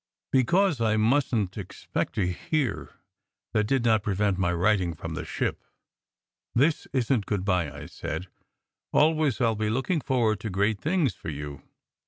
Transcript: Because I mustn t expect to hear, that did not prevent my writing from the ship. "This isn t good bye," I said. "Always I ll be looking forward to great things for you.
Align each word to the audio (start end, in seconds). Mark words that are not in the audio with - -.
Because 0.31 0.81
I 0.81 0.97
mustn 0.97 1.49
t 1.49 1.61
expect 1.61 2.13
to 2.15 2.25
hear, 2.25 2.95
that 3.53 3.65
did 3.65 3.85
not 3.85 4.01
prevent 4.01 4.39
my 4.39 4.51
writing 4.51 4.95
from 4.95 5.13
the 5.13 5.23
ship. 5.23 5.63
"This 6.55 6.87
isn 6.91 7.21
t 7.21 7.25
good 7.27 7.45
bye," 7.45 7.71
I 7.81 7.85
said. 7.85 8.25
"Always 8.91 9.39
I 9.39 9.49
ll 9.49 9.55
be 9.55 9.69
looking 9.69 10.01
forward 10.01 10.39
to 10.39 10.49
great 10.49 10.81
things 10.81 11.13
for 11.13 11.29
you. 11.29 11.61